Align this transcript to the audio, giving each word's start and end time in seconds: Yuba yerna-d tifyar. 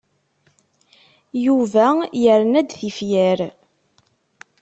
Yuba 1.45 1.87
yerna-d 2.23 2.69
tifyar. 2.79 3.39